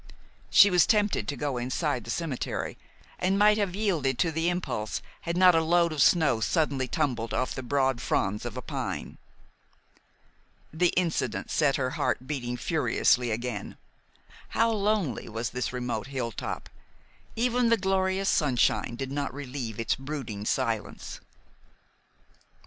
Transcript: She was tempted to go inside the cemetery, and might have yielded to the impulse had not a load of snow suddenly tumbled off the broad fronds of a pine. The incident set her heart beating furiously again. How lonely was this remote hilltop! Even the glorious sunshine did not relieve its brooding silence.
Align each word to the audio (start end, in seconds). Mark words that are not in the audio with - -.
She 0.49 0.71
was 0.71 0.87
tempted 0.87 1.27
to 1.27 1.35
go 1.35 1.57
inside 1.57 2.05
the 2.05 2.09
cemetery, 2.09 2.75
and 3.19 3.37
might 3.37 3.59
have 3.59 3.75
yielded 3.75 4.17
to 4.17 4.31
the 4.31 4.49
impulse 4.49 4.99
had 5.29 5.37
not 5.37 5.53
a 5.53 5.61
load 5.61 5.93
of 5.93 6.01
snow 6.01 6.39
suddenly 6.39 6.87
tumbled 6.87 7.35
off 7.35 7.53
the 7.53 7.61
broad 7.61 8.01
fronds 8.01 8.43
of 8.43 8.57
a 8.57 8.63
pine. 8.63 9.19
The 10.73 10.87
incident 10.97 11.51
set 11.51 11.75
her 11.75 11.91
heart 11.91 12.25
beating 12.25 12.57
furiously 12.57 13.29
again. 13.29 13.77
How 14.57 14.71
lonely 14.71 15.29
was 15.29 15.51
this 15.51 15.71
remote 15.71 16.07
hilltop! 16.07 16.67
Even 17.35 17.69
the 17.69 17.77
glorious 17.77 18.27
sunshine 18.27 18.95
did 18.95 19.11
not 19.11 19.31
relieve 19.31 19.79
its 19.79 19.93
brooding 19.93 20.45
silence. 20.47 21.19